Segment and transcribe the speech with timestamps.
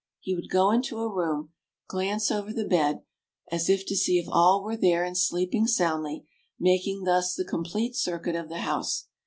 [0.19, 1.51] He would go into a room,
[1.87, 3.03] glance over the bed
[3.51, 6.25] as if to see if all were there and sleeping soundly,
[6.59, 9.09] making thus the complete circuit of the house.